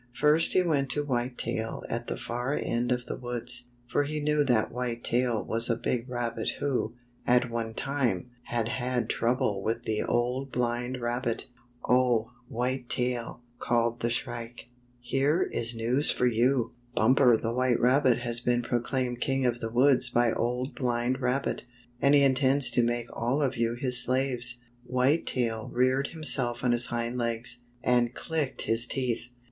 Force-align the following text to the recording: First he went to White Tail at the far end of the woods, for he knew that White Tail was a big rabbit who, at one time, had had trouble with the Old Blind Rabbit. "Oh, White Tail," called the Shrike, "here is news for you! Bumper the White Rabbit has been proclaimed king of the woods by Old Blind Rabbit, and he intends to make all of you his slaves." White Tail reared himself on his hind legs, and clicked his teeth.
First 0.19 0.53
he 0.53 0.63
went 0.63 0.89
to 0.93 1.05
White 1.05 1.37
Tail 1.37 1.83
at 1.87 2.07
the 2.07 2.17
far 2.17 2.59
end 2.59 2.91
of 2.91 3.05
the 3.05 3.17
woods, 3.17 3.67
for 3.87 4.01
he 4.03 4.19
knew 4.19 4.43
that 4.45 4.71
White 4.71 5.03
Tail 5.03 5.45
was 5.45 5.69
a 5.69 5.75
big 5.75 6.09
rabbit 6.09 6.53
who, 6.59 6.95
at 7.27 7.51
one 7.51 7.75
time, 7.75 8.31
had 8.45 8.67
had 8.67 9.11
trouble 9.11 9.61
with 9.61 9.83
the 9.83 10.01
Old 10.01 10.51
Blind 10.51 10.99
Rabbit. 11.01 11.49
"Oh, 11.87 12.31
White 12.49 12.89
Tail," 12.89 13.43
called 13.59 13.99
the 13.99 14.09
Shrike, 14.09 14.69
"here 14.99 15.43
is 15.51 15.75
news 15.75 16.09
for 16.09 16.25
you! 16.25 16.71
Bumper 16.95 17.37
the 17.37 17.53
White 17.53 17.79
Rabbit 17.79 18.17
has 18.21 18.39
been 18.39 18.63
proclaimed 18.63 19.21
king 19.21 19.45
of 19.45 19.59
the 19.59 19.69
woods 19.69 20.09
by 20.09 20.33
Old 20.33 20.73
Blind 20.73 21.21
Rabbit, 21.21 21.65
and 22.01 22.15
he 22.15 22.23
intends 22.23 22.71
to 22.71 22.81
make 22.81 23.05
all 23.15 23.39
of 23.39 23.55
you 23.55 23.75
his 23.75 24.01
slaves." 24.03 24.63
White 24.83 25.27
Tail 25.27 25.69
reared 25.71 26.07
himself 26.07 26.63
on 26.63 26.71
his 26.71 26.87
hind 26.87 27.19
legs, 27.19 27.59
and 27.83 28.15
clicked 28.15 28.63
his 28.63 28.87
teeth. 28.87 29.29